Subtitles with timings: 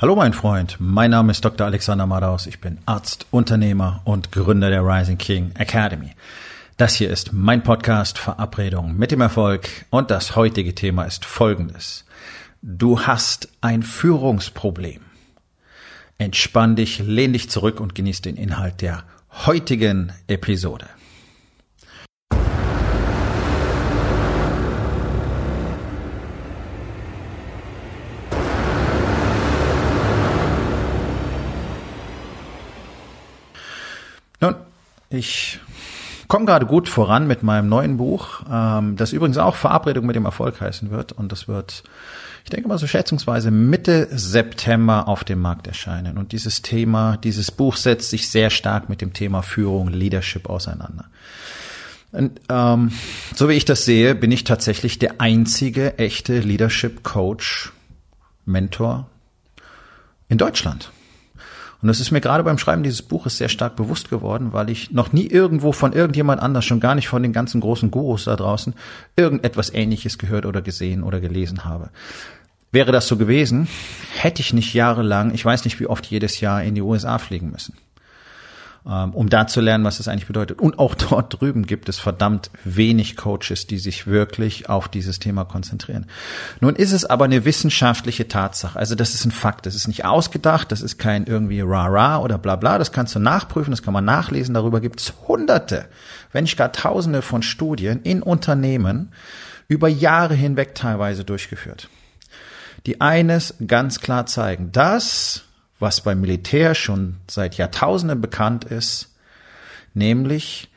[0.00, 1.66] Hallo mein Freund, mein Name ist Dr.
[1.66, 6.12] Alexander Madaus, ich bin Arzt, Unternehmer und Gründer der Rising King Academy.
[6.78, 12.06] Das hier ist mein Podcast Verabredung mit dem Erfolg und das heutige Thema ist folgendes.
[12.62, 15.02] Du hast ein Führungsproblem.
[16.16, 19.04] Entspann dich, lehn dich zurück und genieß den Inhalt der
[19.44, 20.86] heutigen Episode.
[34.40, 34.54] Nun,
[35.10, 35.60] ich
[36.28, 40.24] komme gerade gut voran mit meinem neuen Buch, ähm, das übrigens auch Verabredung mit dem
[40.24, 41.12] Erfolg heißen wird.
[41.12, 41.82] Und das wird,
[42.44, 46.16] ich denke mal so schätzungsweise Mitte September auf dem Markt erscheinen.
[46.16, 51.06] Und dieses Thema, dieses Buch setzt sich sehr stark mit dem Thema Führung, Leadership auseinander.
[52.12, 52.92] Und, ähm,
[53.34, 57.72] so wie ich das sehe, bin ich tatsächlich der einzige echte Leadership Coach,
[58.46, 59.06] Mentor
[60.28, 60.90] in Deutschland.
[61.82, 64.90] Und das ist mir gerade beim Schreiben dieses Buches sehr stark bewusst geworden, weil ich
[64.90, 68.36] noch nie irgendwo von irgendjemand anders, schon gar nicht von den ganzen großen Gurus da
[68.36, 68.74] draußen,
[69.16, 71.90] irgendetwas Ähnliches gehört oder gesehen oder gelesen habe.
[72.72, 73.66] Wäre das so gewesen,
[74.14, 77.50] hätte ich nicht jahrelang, ich weiß nicht wie oft jedes Jahr in die USA fliegen
[77.50, 77.74] müssen.
[78.88, 80.58] Ähm, um da zu lernen, was das eigentlich bedeutet.
[80.58, 85.44] Und auch dort drüben gibt es verdammt wenig Coaches, die sich wirklich auf dieses Thema
[85.44, 86.06] konzentrieren.
[86.60, 88.78] Nun ist es aber eine wissenschaftliche Tatsache.
[88.78, 89.66] Also das ist ein Fakt.
[89.66, 90.72] Das ist nicht ausgedacht.
[90.72, 92.78] Das ist kein irgendwie rah-rah oder bla bla.
[92.78, 93.70] Das kannst du nachprüfen.
[93.70, 94.54] Das kann man nachlesen.
[94.54, 95.86] Darüber gibt es hunderte,
[96.32, 99.12] wenn nicht gar tausende von Studien in Unternehmen
[99.68, 101.90] über Jahre hinweg teilweise durchgeführt.
[102.86, 105.44] Die eines ganz klar zeigen, dass
[105.80, 109.16] was beim Militär schon seit Jahrtausenden bekannt ist,
[109.94, 110.68] nämlich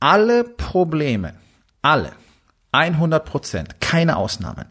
[0.00, 1.34] alle Probleme,
[1.82, 2.12] alle,
[2.72, 4.66] 100 Prozent, keine Ausnahmen,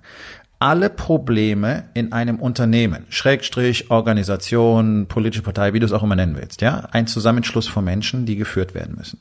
[0.60, 6.38] alle Probleme in einem Unternehmen, Schrägstrich, Organisation, politische Partei, wie du es auch immer nennen
[6.38, 9.20] willst, ja, ein Zusammenschluss von Menschen, die geführt werden müssen.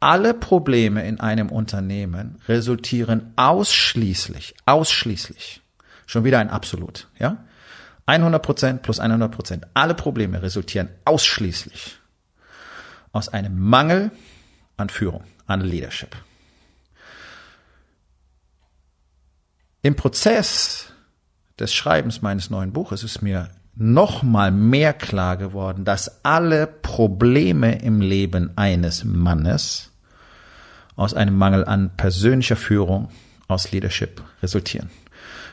[0.00, 5.60] Alle Probleme in einem Unternehmen resultieren ausschließlich, ausschließlich,
[6.06, 7.44] schon wieder ein Absolut, ja,
[8.06, 9.62] 100% plus 100%.
[9.74, 11.96] Alle Probleme resultieren ausschließlich
[13.12, 14.10] aus einem Mangel
[14.76, 16.16] an Führung, an Leadership.
[19.82, 20.92] Im Prozess
[21.58, 27.80] des Schreibens meines neuen Buches ist mir noch mal mehr klar geworden, dass alle Probleme
[27.82, 29.90] im Leben eines Mannes
[30.94, 33.08] aus einem Mangel an persönlicher Führung,
[33.48, 34.90] aus Leadership resultieren.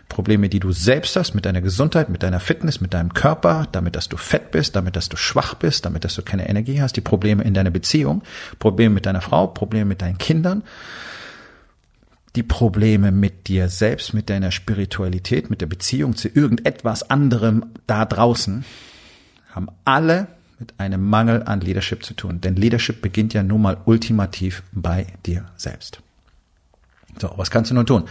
[0.09, 3.96] Probleme, die du selbst hast mit deiner Gesundheit, mit deiner Fitness, mit deinem Körper, damit,
[3.96, 6.97] dass du fett bist, damit, dass du schwach bist, damit, dass du keine Energie hast,
[6.97, 8.24] die Probleme in deiner Beziehung,
[8.58, 10.64] Probleme mit deiner Frau, Probleme mit deinen Kindern,
[12.36, 18.06] die Probleme mit dir selbst, mit deiner Spiritualität, mit der Beziehung zu irgendetwas anderem da
[18.06, 18.66] draußen,
[19.52, 20.28] haben alle
[20.59, 22.41] mit einem Mangel an Leadership zu tun.
[22.41, 26.02] Denn Leadership beginnt ja nun mal ultimativ bei dir selbst.
[27.20, 28.06] So, was kannst du nun tun?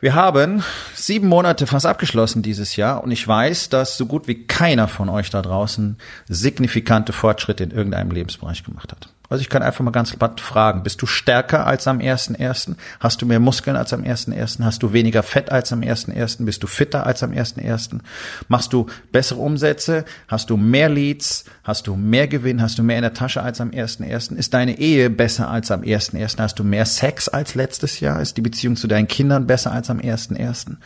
[0.00, 4.46] Wir haben sieben Monate fast abgeschlossen dieses Jahr und ich weiß, dass so gut wie
[4.46, 9.10] keiner von euch da draußen signifikante Fortschritte in irgendeinem Lebensbereich gemacht hat.
[9.30, 12.74] Also ich kann einfach mal ganz platt fragen, bist du stärker als am 1.1.?
[12.98, 14.64] Hast du mehr Muskeln als am 1.1.?
[14.64, 16.44] Hast du weniger Fett als am 1.1.?
[16.44, 18.00] Bist du fitter als am 1.1.?
[18.48, 20.04] Machst du bessere Umsätze?
[20.26, 21.44] Hast du mehr Leads?
[21.62, 22.60] Hast du mehr Gewinn?
[22.60, 24.34] Hast du mehr in der Tasche als am 1.1.?
[24.34, 26.40] Ist deine Ehe besser als am 1.1.?
[26.40, 28.20] Hast du mehr Sex als letztes Jahr?
[28.20, 30.76] Ist die Beziehung zu deinen Kindern besser als am 1.1.?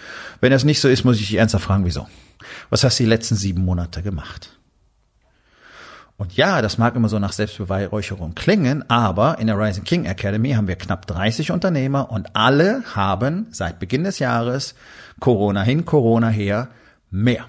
[0.43, 2.07] Wenn das nicht so ist, muss ich dich ernsthaft fragen, wieso?
[2.69, 4.51] Was hast du die letzten sieben Monate gemacht?
[6.17, 10.53] Und ja, das mag immer so nach Selbstbeweihräucherung klingen, aber in der Rising King Academy
[10.53, 14.77] haben wir knapp 30 Unternehmer und alle haben seit Beginn des Jahres
[15.19, 16.69] Corona hin, Corona her
[17.11, 17.47] mehr.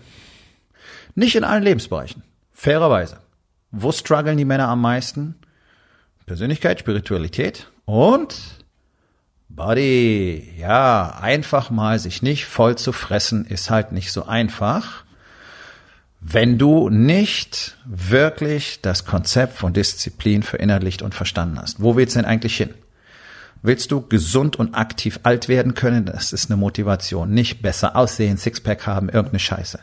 [1.13, 2.23] Nicht in allen Lebensbereichen.
[2.51, 3.17] Fairerweise.
[3.71, 5.35] Wo strugglen die Männer am meisten?
[6.25, 8.65] Persönlichkeit, Spiritualität und
[9.47, 10.53] Body.
[10.57, 15.04] Ja, einfach mal sich nicht voll zu fressen ist halt nicht so einfach
[16.27, 21.79] wenn du nicht wirklich das Konzept von Disziplin verinnerlicht und verstanden hast.
[21.79, 22.73] Wo willst du denn eigentlich hin?
[23.61, 26.05] Willst du gesund und aktiv alt werden können?
[26.05, 27.29] Das ist eine Motivation.
[27.29, 29.79] Nicht besser aussehen, Sixpack haben, irgendeine Scheiße.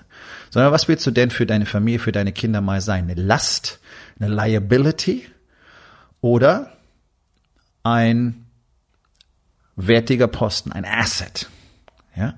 [0.51, 3.05] Sondern was willst du denn für deine Familie, für deine Kinder mal sein?
[3.05, 3.79] Eine Last?
[4.19, 5.29] Eine Liability?
[6.21, 6.73] Oder
[7.85, 8.47] ein
[9.77, 11.49] wertiger Posten, ein Asset?
[12.17, 12.35] Ja?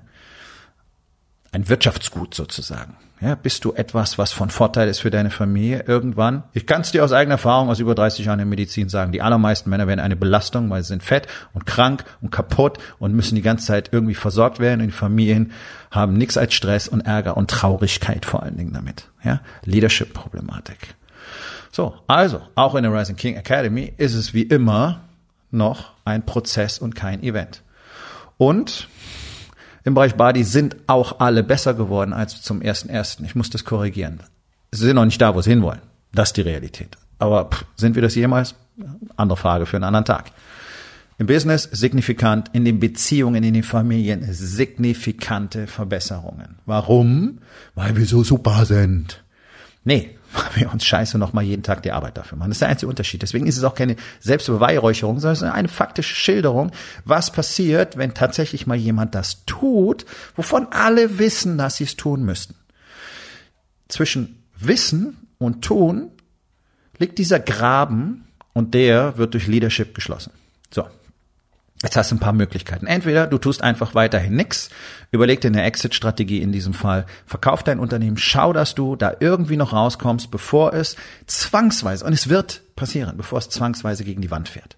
[1.55, 2.97] Ein Wirtschaftsgut sozusagen.
[3.21, 6.43] Ja, bist du etwas, was von Vorteil ist für deine Familie irgendwann?
[6.51, 9.13] Ich kann es dir aus eigener Erfahrung aus über 30 Jahren in Medizin sagen.
[9.13, 13.15] Die allermeisten Männer werden eine Belastung, weil sie sind fett und krank und kaputt und
[13.15, 14.81] müssen die ganze Zeit irgendwie versorgt werden.
[14.81, 15.53] Und die Familien
[15.91, 19.07] haben nichts als Stress und Ärger und Traurigkeit vor allen Dingen damit.
[19.23, 20.95] Ja, Leadership-Problematik.
[21.71, 25.05] So, also, auch in der Rising King Academy ist es wie immer
[25.51, 27.63] noch ein Prozess und kein Event.
[28.37, 28.89] Und
[29.85, 33.23] im Bereich Body sind auch alle besser geworden als zum ersten ersten.
[33.23, 34.19] Ich muss das korrigieren.
[34.71, 35.81] Sie sind noch nicht da, wo sie hinwollen.
[36.11, 36.97] Das ist die Realität.
[37.19, 38.55] Aber pff, sind wir das jemals?
[39.15, 40.31] Andere Frage für einen anderen Tag.
[41.17, 46.57] Im Business signifikant, in den Beziehungen, in den Familien signifikante Verbesserungen.
[46.65, 47.39] Warum?
[47.73, 49.23] Weil wir so super sind.
[49.85, 52.49] Nee, weil wir uns scheiße nochmal jeden Tag die Arbeit dafür machen.
[52.49, 53.21] Das ist der einzige Unterschied.
[53.21, 56.71] Deswegen ist es auch keine Selbstbeweihräucherung, sondern es ist eine faktische Schilderung,
[57.03, 60.05] was passiert, wenn tatsächlich mal jemand das tut,
[60.35, 62.55] wovon alle wissen, dass sie es tun müssten.
[63.87, 66.11] Zwischen Wissen und Tun
[66.97, 70.31] liegt dieser Graben und der wird durch Leadership geschlossen.
[70.71, 70.87] So,
[71.85, 72.87] Jetzt hast du ein paar Möglichkeiten.
[72.87, 74.69] Entweder du tust einfach weiterhin nix,
[75.11, 79.55] überleg dir eine Exit-Strategie in diesem Fall, verkauf dein Unternehmen, schau, dass du da irgendwie
[79.55, 80.95] noch rauskommst, bevor es
[81.27, 84.77] zwangsweise, und es wird passieren, bevor es zwangsweise gegen die Wand fährt.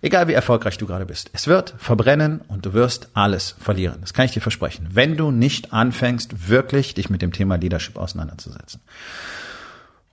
[0.00, 1.28] Egal wie erfolgreich du gerade bist.
[1.34, 3.98] Es wird verbrennen und du wirst alles verlieren.
[4.00, 4.88] Das kann ich dir versprechen.
[4.92, 8.80] Wenn du nicht anfängst, wirklich dich mit dem Thema Leadership auseinanderzusetzen.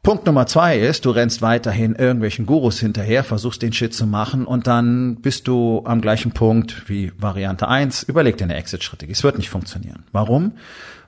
[0.07, 4.45] Punkt Nummer zwei ist, du rennst weiterhin irgendwelchen Gurus hinterher, versuchst den Shit zu machen
[4.45, 8.04] und dann bist du am gleichen Punkt wie Variante eins.
[8.04, 9.12] Überleg dir eine Exit-Strategie.
[9.12, 10.06] Es wird nicht funktionieren.
[10.13, 10.54] Warum?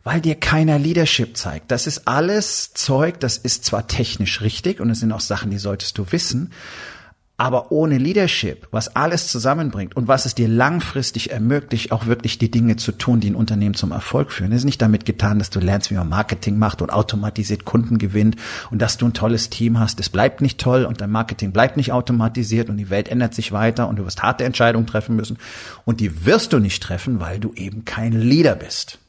[0.04, 1.72] Weil dir keiner Leadership zeigt.
[1.72, 5.60] Das ist alles Zeug, das ist zwar technisch richtig und es sind auch Sachen, die
[5.60, 6.52] solltest du wissen,
[7.40, 12.52] aber ohne Leadership, was alles zusammenbringt und was es dir langfristig ermöglicht, auch wirklich die
[12.52, 15.62] Dinge zu tun, die ein Unternehmen zum Erfolg führen, ist nicht damit getan, dass du
[15.62, 18.36] lernst, wie man Marketing macht und automatisiert Kunden gewinnt
[18.72, 20.02] und dass du ein tolles Team hast.
[20.02, 23.54] Es bleibt nicht toll und dein Marketing bleibt nicht automatisiert und die Welt ändert sich
[23.54, 25.38] weiter und du wirst harte Entscheidungen treffen müssen
[25.86, 29.00] und die wirst du nicht treffen, weil du eben kein Leader bist.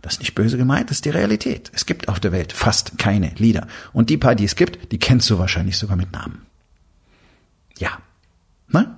[0.00, 1.70] Das ist nicht böse gemeint, das ist die Realität.
[1.74, 3.66] Es gibt auf der Welt fast keine Leader.
[3.92, 6.46] Und die paar, die es gibt, die kennst du wahrscheinlich sogar mit Namen.
[7.78, 7.98] Ja.
[8.68, 8.96] Ne?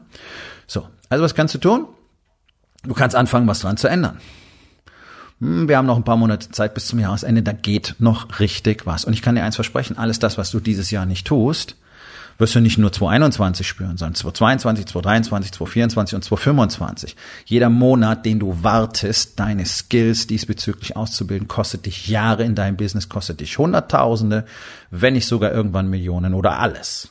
[0.67, 1.87] So, also was kannst du tun?
[2.85, 4.19] Du kannst anfangen, was dran zu ändern.
[5.41, 8.87] Hm, wir haben noch ein paar Monate Zeit bis zum Jahresende, da geht noch richtig
[8.87, 9.05] was.
[9.05, 11.77] Und ich kann dir eins versprechen, alles das, was du dieses Jahr nicht tust,
[12.39, 17.17] wirst du nicht nur 2021 spüren, sondern 2022, 2023, 2024 und 2025.
[17.45, 23.09] Jeder Monat, den du wartest, deine Skills diesbezüglich auszubilden, kostet dich Jahre in deinem Business,
[23.09, 24.47] kostet dich Hunderttausende,
[24.91, 27.11] wenn nicht sogar irgendwann Millionen oder alles.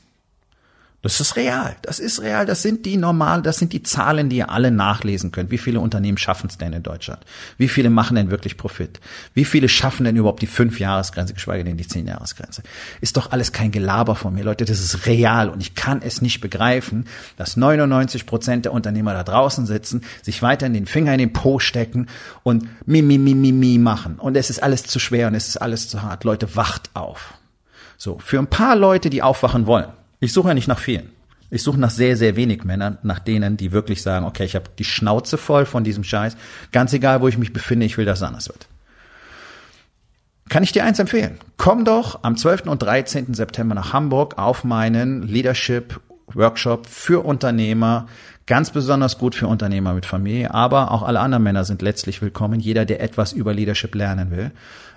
[1.07, 1.77] Das ist real.
[1.83, 2.45] Das ist real.
[2.45, 5.51] Das sind die normalen, das sind die Zahlen, die ihr alle nachlesen könnt.
[5.51, 7.21] Wie viele Unternehmen schaffen es denn in Deutschland?
[7.57, 8.99] Wie viele machen denn wirklich Profit?
[9.33, 12.61] Wie viele schaffen denn überhaupt die Fünf-Jahres-Grenze, geschweige denn die Zehn-Jahres-Grenze?
[12.99, 14.65] Ist doch alles kein Gelaber von mir, Leute.
[14.65, 15.47] Das ist real.
[15.47, 17.05] Und ich kann es nicht begreifen,
[17.37, 21.31] dass 99 Prozent der Unternehmer da draußen sitzen, sich weiter in den Finger in den
[21.31, 22.07] Po stecken
[22.43, 24.19] und mi, mi, mi, mi, mi machen.
[24.19, 26.25] Und es ist alles zu schwer und es ist alles zu hart.
[26.25, 27.35] Leute, wacht auf.
[27.95, 28.19] So.
[28.19, 29.87] Für ein paar Leute, die aufwachen wollen,
[30.19, 31.09] ich suche ja nicht nach vielen.
[31.49, 34.65] Ich suche nach sehr, sehr wenig Männern, nach denen, die wirklich sagen, okay, ich habe
[34.77, 36.35] die Schnauze voll von diesem Scheiß.
[36.71, 38.67] Ganz egal, wo ich mich befinde, ich will, dass es anders wird.
[40.49, 41.39] Kann ich dir eins empfehlen?
[41.57, 42.67] Komm doch am 12.
[42.67, 43.33] und 13.
[43.33, 45.99] September nach Hamburg auf meinen Leadership
[46.33, 48.07] Workshop für Unternehmer.
[48.45, 52.61] Ganz besonders gut für Unternehmer mit Familie, aber auch alle anderen Männer sind letztlich willkommen.
[52.61, 54.51] Jeder, der etwas über Leadership lernen will,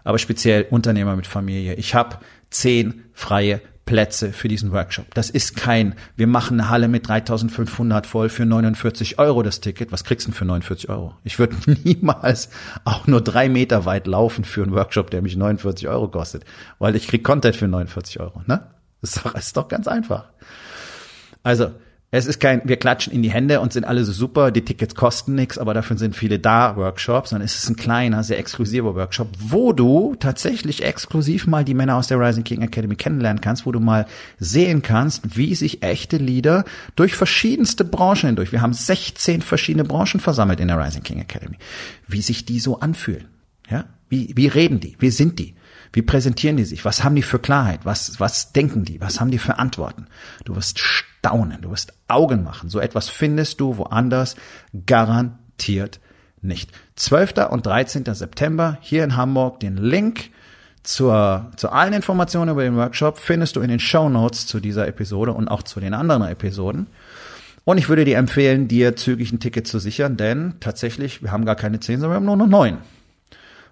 [0.05, 1.75] aber speziell Unternehmer mit Familie.
[1.75, 2.19] Ich habe
[2.51, 3.61] zehn freie
[3.91, 5.13] Plätze für diesen Workshop.
[5.15, 9.91] Das ist kein, wir machen eine Halle mit 3500 voll für 49 Euro das Ticket.
[9.91, 11.17] Was kriegst du denn für 49 Euro?
[11.25, 12.51] Ich würde niemals
[12.85, 16.45] auch nur drei Meter weit laufen für einen Workshop, der mich 49 Euro kostet,
[16.79, 18.43] weil ich krieg Content für 49 Euro.
[18.47, 18.65] Ne?
[19.01, 20.27] Das ist doch, ist doch ganz einfach.
[21.43, 21.73] Also,
[22.13, 24.97] es ist kein, wir klatschen in die Hände und sind alle so super, die Tickets
[24.97, 28.97] kosten nichts, aber dafür sind viele da Workshops, sondern es ist ein kleiner, sehr exklusiver
[28.97, 33.65] Workshop, wo du tatsächlich exklusiv mal die Männer aus der Rising King Academy kennenlernen kannst,
[33.65, 34.07] wo du mal
[34.41, 36.65] sehen kannst, wie sich echte Leader
[36.97, 41.59] durch verschiedenste Branchen hindurch, wir haben 16 verschiedene Branchen versammelt in der Rising King Academy,
[42.09, 43.27] wie sich die so anfühlen.
[43.71, 43.85] Ja?
[44.09, 44.97] Wie, wie reden die?
[44.99, 45.55] Wie sind die?
[45.93, 46.85] Wie präsentieren die sich?
[46.85, 47.81] Was haben die für Klarheit?
[47.85, 49.01] Was, was denken die?
[49.01, 50.07] Was haben die für Antworten?
[50.45, 52.71] Du wirst staunen, du wirst Augen machen.
[52.71, 54.37] So etwas findest du woanders
[54.87, 56.01] garantiert
[56.43, 56.71] nicht.
[56.97, 57.51] 12.
[57.51, 58.05] und 13.
[58.15, 59.61] September hier in Hamburg.
[59.61, 60.31] Den Link
[60.83, 64.89] zur, zu allen Informationen über den Workshop findest du in den Show Notes zu dieser
[64.89, 66.87] Episode und auch zu den anderen Episoden.
[67.65, 71.45] Und ich würde dir empfehlen, dir zügig ein Ticket zu sichern, denn tatsächlich, wir haben
[71.45, 72.79] gar keine 10, sondern wir haben nur noch 9.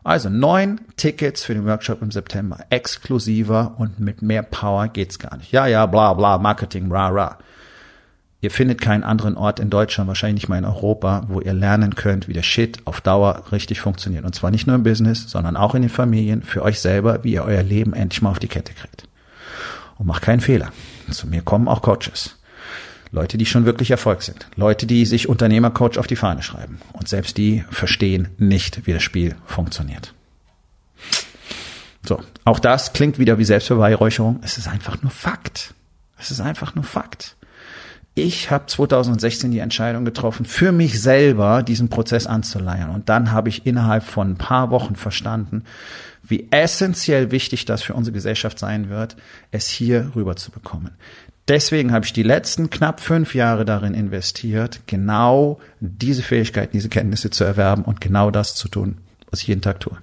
[0.04, 2.58] Also neun Tickets für den Workshop im September.
[2.70, 5.52] Exklusiver und mit mehr Power geht's gar nicht.
[5.52, 7.38] Ja, ja, bla, bla, Marketing, rah, rah.
[8.40, 11.96] Ihr findet keinen anderen Ort in Deutschland, wahrscheinlich nicht mal in Europa, wo ihr lernen
[11.96, 14.24] könnt, wie der Shit auf Dauer richtig funktioniert.
[14.24, 17.32] Und zwar nicht nur im Business, sondern auch in den Familien, für euch selber, wie
[17.32, 19.08] ihr euer Leben endlich mal auf die Kette kriegt.
[19.96, 20.70] Und macht keinen Fehler.
[21.10, 22.37] Zu mir kommen auch Coaches.
[23.10, 24.46] Leute, die schon wirklich Erfolg sind.
[24.56, 26.78] Leute, die sich Unternehmercoach auf die Fahne schreiben.
[26.92, 30.14] Und selbst die verstehen nicht, wie das Spiel funktioniert.
[32.06, 34.40] So, auch das klingt wieder wie Selbstbeweihräucherung.
[34.42, 35.74] Es ist einfach nur Fakt.
[36.18, 37.36] Es ist einfach nur Fakt.
[38.14, 42.90] Ich habe 2016 die Entscheidung getroffen, für mich selber diesen Prozess anzuleiern.
[42.90, 45.62] Und dann habe ich innerhalb von ein paar Wochen verstanden,
[46.28, 49.16] wie essentiell wichtig das für unsere Gesellschaft sein wird,
[49.50, 50.92] es hier rüber zu bekommen.
[51.48, 57.30] Deswegen habe ich die letzten knapp fünf Jahre darin investiert, genau diese Fähigkeiten, diese Kenntnisse
[57.30, 58.98] zu erwerben und genau das zu tun,
[59.30, 59.96] was ich jeden Tag tue.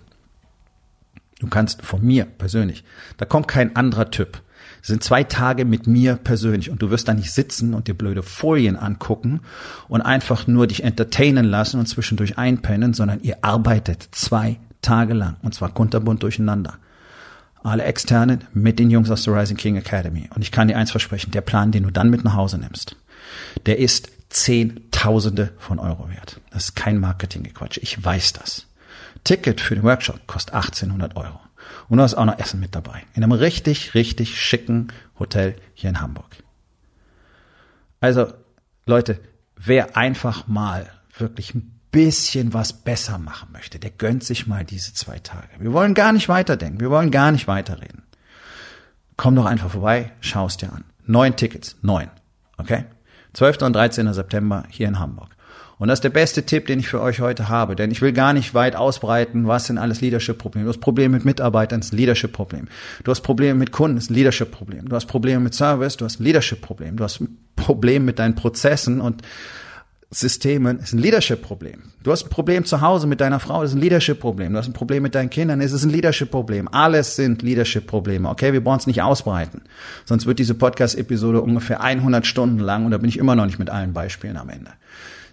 [1.39, 2.83] Du kannst von mir persönlich,
[3.17, 4.41] da kommt kein anderer Typ.
[4.79, 7.95] Das sind zwei Tage mit mir persönlich und du wirst da nicht sitzen und dir
[7.95, 9.41] blöde Folien angucken
[9.87, 15.37] und einfach nur dich entertainen lassen und zwischendurch einpennen, sondern ihr arbeitet zwei Tage lang
[15.41, 16.79] und zwar kunterbunt durcheinander
[17.65, 20.29] alle Externen mit den Jungs aus der Rising King Academy.
[20.35, 22.95] Und ich kann dir eins versprechen, der Plan, den du dann mit nach Hause nimmst,
[23.65, 26.41] der ist Zehntausende von Euro wert.
[26.51, 27.79] Das ist kein Marketinggequatsch.
[27.81, 28.67] Ich weiß das.
[29.23, 31.39] Ticket für den Workshop kostet 1800 Euro.
[31.87, 33.03] Und du hast auch noch Essen mit dabei.
[33.13, 36.43] In einem richtig, richtig schicken Hotel hier in Hamburg.
[37.99, 38.33] Also,
[38.85, 39.19] Leute,
[39.55, 44.93] wer einfach mal wirklich ein bisschen was besser machen möchte, der gönnt sich mal diese
[44.93, 45.47] zwei Tage.
[45.59, 48.03] Wir wollen gar nicht weiterdenken, wir wollen gar nicht weiterreden.
[49.15, 50.83] Komm doch einfach vorbei, schau es dir an.
[51.05, 52.09] Neun Tickets, neun.
[52.57, 52.83] Okay?
[53.31, 53.61] 12.
[53.61, 54.11] und 13.
[54.11, 55.37] September hier in Hamburg.
[55.77, 58.11] Und das ist der beste Tipp, den ich für euch heute habe, denn ich will
[58.11, 60.65] gar nicht weit ausbreiten, was sind alles Leadership-Probleme.
[60.65, 62.67] Du hast Probleme mit Mitarbeitern, das ist ein Leadership-Problem.
[63.05, 64.89] Du hast Probleme mit Kunden, das ist ein Leadership-Problem.
[64.89, 66.97] Du hast Probleme mit Service, du hast ein Leadership-Problem.
[66.97, 69.21] Du hast ein Problem mit deinen Prozessen und
[70.17, 71.91] Systemen ist ein Leadership-Problem.
[72.01, 74.53] Du hast ein Problem zu Hause mit deiner Frau, ist ein Leadership-Problem.
[74.53, 76.69] Du hast ein Problem mit deinen Kindern, es ist ein Leadership-Problem.
[76.71, 78.29] Alles sind Leadership-Probleme.
[78.29, 79.63] Okay, wir brauchen es nicht ausbreiten.
[80.05, 83.59] Sonst wird diese Podcast-Episode ungefähr 100 Stunden lang und da bin ich immer noch nicht
[83.59, 84.71] mit allen Beispielen am Ende.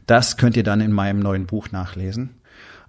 [0.07, 2.31] Das könnt ihr dann in meinem neuen Buch nachlesen.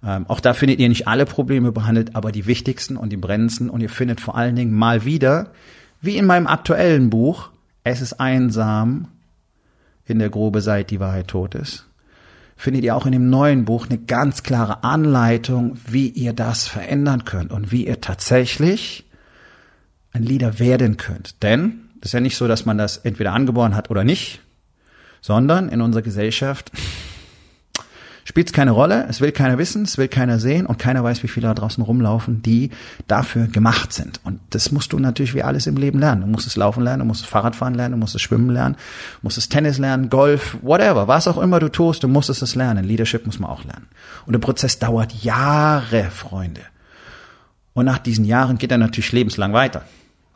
[0.04, 3.70] Ähm, auch da findet ihr nicht alle Probleme behandelt, aber die wichtigsten und die brennendsten.
[3.70, 5.52] Und ihr findet vor allen Dingen mal wieder,
[6.00, 7.50] wie in meinem aktuellen Buch,
[7.84, 9.06] es ist einsam,
[10.06, 11.86] in der Grube seid die Wahrheit tot ist,
[12.56, 17.24] findet ihr auch in dem neuen Buch eine ganz klare Anleitung, wie ihr das verändern
[17.24, 19.04] könnt und wie ihr tatsächlich
[20.12, 21.42] ein Leader werden könnt.
[21.42, 24.40] Denn es ist ja nicht so, dass man das entweder angeboren hat oder nicht,
[25.20, 26.70] sondern in unserer Gesellschaft
[28.34, 31.28] spielt keine Rolle, es will keiner wissen, es will keiner sehen und keiner weiß, wie
[31.28, 32.70] viele da draußen rumlaufen, die
[33.06, 34.18] dafür gemacht sind.
[34.24, 36.22] Und das musst du natürlich wie alles im Leben lernen.
[36.22, 38.74] Du musst es laufen lernen, du musst es Fahrradfahren lernen, du musst es schwimmen lernen,
[38.74, 42.54] du musst es Tennis lernen, Golf, whatever, was auch immer du tust, du musst es
[42.56, 42.84] lernen.
[42.84, 43.86] Leadership muss man auch lernen.
[44.26, 46.62] Und der Prozess dauert Jahre, Freunde.
[47.72, 49.84] Und nach diesen Jahren geht er natürlich lebenslang weiter.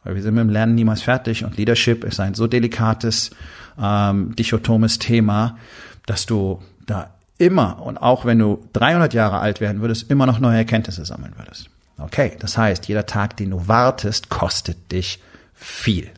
[0.04, 3.32] Weil wir sind mit dem Lernen niemals fertig und Leadership ist ein so delikates,
[3.76, 5.58] ähm, dichotomes Thema,
[6.06, 10.40] dass du da immer und auch wenn du 300 Jahre alt werden würdest, immer noch
[10.40, 11.70] neue Erkenntnisse sammeln würdest.
[11.98, 15.20] Okay, das heißt, jeder Tag, den du wartest, kostet dich
[15.54, 16.10] viel.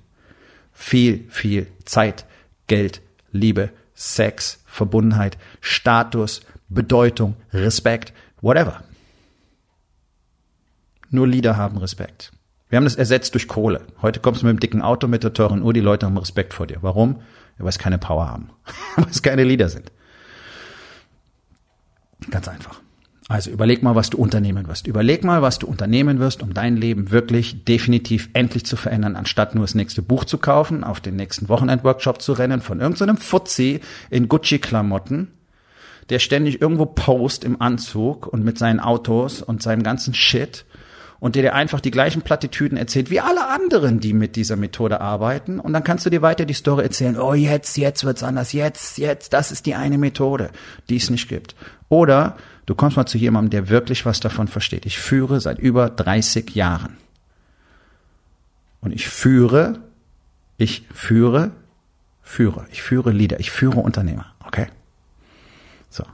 [0.73, 2.27] Viel, viel Zeit,
[2.67, 3.01] Geld,
[3.33, 8.83] Liebe, Sex, Verbundenheit, Status, Bedeutung, Respekt, whatever.
[11.11, 12.33] Nur Lieder haben Respekt.
[12.69, 13.83] Wir haben das ersetzt durch Kohle.
[14.01, 16.55] Heute kommst du mit dem dicken Auto, mit der teuren Uhr, die Leute haben Respekt
[16.55, 16.79] vor dir.
[16.83, 17.21] Warum?
[17.59, 18.51] Weil es keine Power haben.
[18.97, 19.91] weil es keine Lieder sind.
[22.29, 22.81] Ganz einfach.
[23.31, 24.89] Also überleg mal, was du unternehmen wirst.
[24.89, 29.55] Überleg mal, was du unternehmen wirst, um dein Leben wirklich definitiv endlich zu verändern, anstatt
[29.55, 33.23] nur das nächste Buch zu kaufen, auf den nächsten Wochenendworkshop zu rennen von irgendeinem so
[33.23, 35.29] Fuzzi in Gucci-Klamotten,
[36.09, 40.65] der ständig irgendwo post im Anzug und mit seinen Autos und seinem ganzen Shit
[41.21, 45.01] und der dir einfach die gleichen Plattitüden erzählt wie alle anderen, die mit dieser Methode
[45.01, 45.61] arbeiten.
[45.61, 48.99] Und dann kannst du dir weiter die Story erzählen, oh jetzt, jetzt wird's anders, jetzt,
[48.99, 50.51] jetzt, das ist die eine Methode,
[50.89, 51.55] die es nicht gibt.
[51.91, 54.87] Oder du kommst mal zu jemandem, der wirklich was davon versteht.
[54.87, 56.97] Ich führe seit über 30 Jahren.
[58.81, 59.81] Und ich führe,
[60.57, 61.53] ich führe,
[62.23, 64.69] führe, ich führe Leader, ich führe Unternehmer, okay?
[65.91, 66.05] So.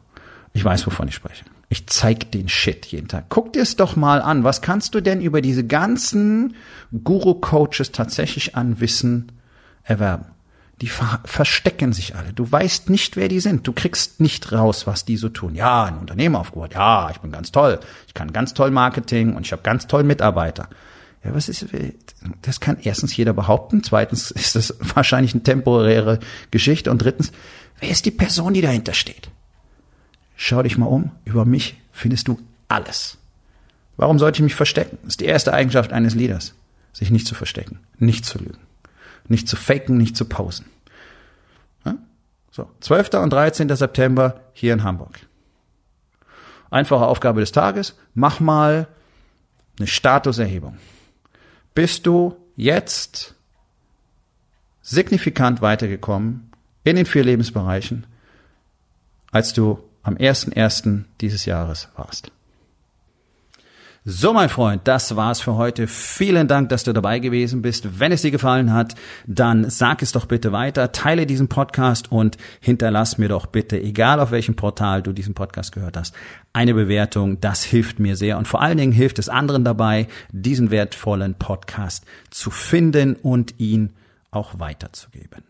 [0.52, 1.44] Ich weiß, wovon ich spreche.
[1.68, 3.26] Ich zeig den Shit jeden Tag.
[3.28, 4.44] Guck dir es doch mal an.
[4.44, 6.54] Was kannst du denn über diese ganzen
[6.92, 9.32] Guru-Coaches tatsächlich an Wissen
[9.82, 10.26] erwerben?
[10.80, 12.32] Die ver verstecken sich alle.
[12.34, 13.66] Du weißt nicht, wer die sind.
[13.66, 15.54] Du kriegst nicht raus, was die so tun.
[15.54, 16.74] Ja, ein Unternehmen aufgebaut.
[16.74, 17.80] Ja, ich bin ganz toll.
[18.06, 20.68] Ich kann ganz toll Marketing und ich habe ganz toll Mitarbeiter.
[21.24, 21.66] Ja, was ist,
[22.42, 23.82] das kann erstens jeder behaupten.
[23.82, 26.20] Zweitens ist das wahrscheinlich eine temporäre
[26.50, 26.90] Geschichte.
[26.90, 27.32] Und drittens,
[27.80, 29.30] wer ist die Person, die dahinter steht?
[30.36, 31.10] Schau dich mal um.
[31.24, 32.38] Über mich findest du
[32.68, 33.18] alles.
[33.96, 34.98] Warum sollte ich mich verstecken?
[35.02, 36.54] Das ist die erste Eigenschaft eines Leaders.
[36.92, 38.58] Sich nicht zu verstecken, nicht zu lügen.
[39.28, 40.66] Nicht zu faken, nicht zu pausen.
[41.84, 41.96] Ja?
[42.50, 43.14] So, 12.
[43.14, 43.74] und 13.
[43.74, 45.18] September hier in Hamburg.
[46.70, 47.96] Einfache Aufgabe des Tages.
[48.14, 48.88] Mach mal
[49.78, 50.78] eine Statuserhebung.
[51.74, 53.34] Bist du jetzt
[54.82, 56.50] signifikant weitergekommen
[56.84, 58.06] in den vier Lebensbereichen,
[59.32, 61.04] als du am 1.1.
[61.20, 62.30] dieses Jahres warst?
[64.08, 65.88] So, mein Freund, das war's für heute.
[65.88, 67.98] Vielen Dank, dass du dabei gewesen bist.
[67.98, 68.94] Wenn es dir gefallen hat,
[69.26, 74.20] dann sag es doch bitte weiter, teile diesen Podcast und hinterlass mir doch bitte, egal
[74.20, 76.14] auf welchem Portal du diesen Podcast gehört hast,
[76.52, 77.40] eine Bewertung.
[77.40, 82.04] Das hilft mir sehr und vor allen Dingen hilft es anderen dabei, diesen wertvollen Podcast
[82.30, 83.92] zu finden und ihn
[84.30, 85.42] auch weiterzugeben.